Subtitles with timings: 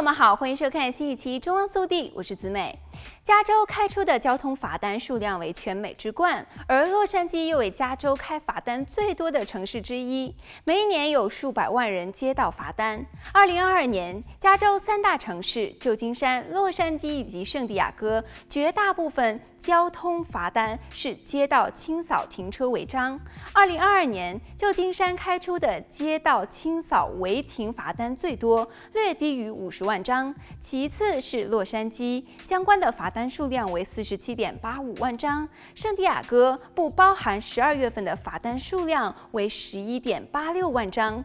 [0.00, 2.78] 朋友们好，欢迎收看新一期中央速递，我是子美。
[3.22, 10.34] 加州开出的交通罚单数量为全美之冠，而洛杉矶又为加州开罚单最多的城市之一，
[10.64, 13.04] 每一年有数百万人接到罚单。
[13.32, 23.20] 二零二二年，加州三大城市旧金山、洛杉矶以及圣地亚哥，绝大部分交通罚单是街道清扫停车违章。
[23.52, 33.10] 二零二二年，旧金山开出的街道清扫违停罚单最多，略低于五十万张，其次是洛杉矶，相关的罚。
[33.10, 41.24] 单数量为四十七点八五万张，圣地亚哥不包含十二月份的罚单数量为十一点八六万张，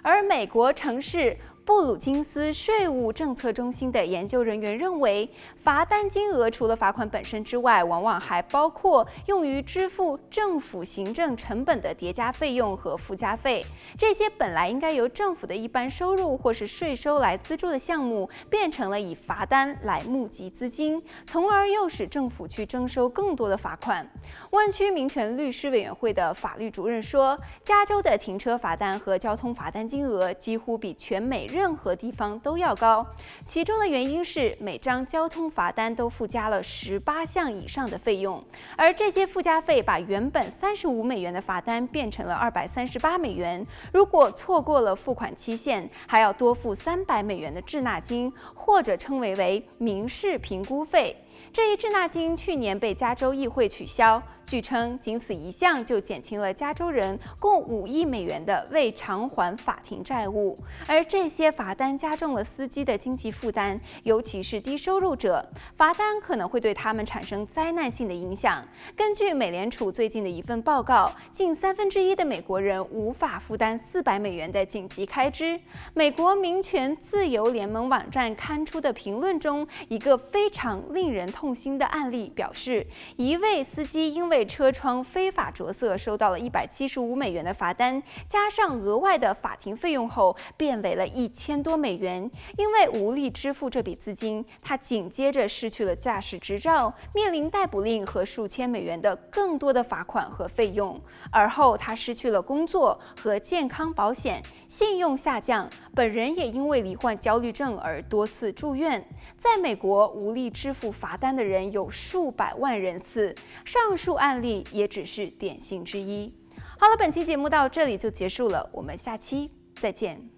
[0.00, 1.36] 而美国城市。
[1.64, 13.64] 布鲁金斯税务政策中心的研究人员认为，罚单金额除了罚款本身之外，往往还包括用于支付政府行政成本的叠加费用和附加费。
[13.96, 24.06] 这些本来应该由政府的一般收入或是税收来资助的项目，变成了以罚单来募集资金，从而诱使政府去征收更多的罚款。
[24.50, 31.48] 湾区民权律师委员会的法律主任说，加州的停车罚单和交通罚单金额几乎比全美。
[31.54, 33.06] 任何地方都要高，
[33.44, 38.42] 其中的原因是每张交通罚单都附加了十八项以上的费用，
[38.76, 43.64] 而这些附加费把原本三十五美元的罚单变成了二百三十八美元。
[43.92, 51.23] 如果错过了付款期限，还要多付三百美元的滞纳金，或者称为为民事评估费。
[51.52, 54.22] 这一滞纳金去年被加州议会取消。
[54.46, 60.54] 据称，仅此一项就减轻了加州人共五亿美元的未偿还法庭债务，
[60.86, 65.42] 而这些罚单加重了司机的经济负担，尤其是低收入者，
[65.74, 68.62] 罚单可能会对他们产生灾难性的影响。
[68.94, 75.58] 根据美联储最近的一份报告，近三分之一的美国人无法负担四百美元的紧急开支。
[75.94, 82.86] 美国民权自由联盟网站刊出的评论中，一个非常令人痛心的案例表示，
[83.16, 92.30] 一位司机因为车窗非法着色，收到了一百七十五美元的罚单，加上额外的法庭费用后，变为了一千多美元。
[92.56, 101.00] 因为无力支付这笔资金，他紧接着失去了驾驶执照，面临逮捕令和数千美元的更多的罚款和费用。
[101.30, 104.42] 而后他失去了工作和健康保险，
[104.74, 109.08] 信用下降，本人也因为罹患焦虑症而多次住院。
[109.36, 113.32] 在美国，无力支付罚单的人有数百万人次。
[113.64, 114.42] 上述案。
[114.42, 116.34] 例也只是典型之一。
[116.76, 120.33] 好了，本期节目到这里就结束了，我们下期再见。